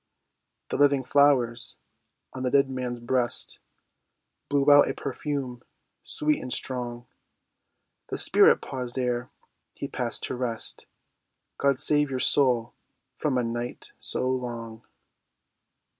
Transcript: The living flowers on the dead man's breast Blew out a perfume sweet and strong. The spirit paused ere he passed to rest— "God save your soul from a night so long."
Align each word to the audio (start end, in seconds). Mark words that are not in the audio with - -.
The 0.69 0.77
living 0.77 1.03
flowers 1.03 1.77
on 2.33 2.41
the 2.41 2.49
dead 2.49 2.71
man's 2.71 2.99
breast 2.99 3.59
Blew 4.49 4.71
out 4.71 4.89
a 4.89 4.95
perfume 4.95 5.61
sweet 6.03 6.41
and 6.41 6.51
strong. 6.51 7.05
The 8.09 8.17
spirit 8.17 8.63
paused 8.63 8.97
ere 8.97 9.29
he 9.75 9.87
passed 9.87 10.23
to 10.23 10.35
rest— 10.35 10.87
"God 11.59 11.79
save 11.79 12.09
your 12.09 12.17
soul 12.17 12.73
from 13.15 13.37
a 13.37 13.43
night 13.43 13.91
so 13.99 14.27
long." 14.27 14.81